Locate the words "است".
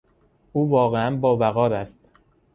1.73-1.99